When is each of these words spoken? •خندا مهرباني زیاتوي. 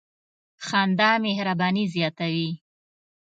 •خندا 0.67 1.11
مهرباني 1.25 1.83
زیاتوي. 1.93 2.49